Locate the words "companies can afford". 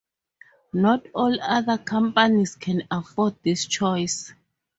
1.77-3.35